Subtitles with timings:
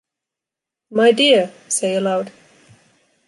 [0.89, 2.31] My dear!- say aloud